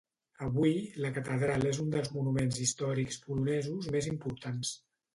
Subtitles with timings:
[0.45, 0.71] Avui,
[1.05, 4.79] la catedral és un dels monuments històrics polonesos més importants.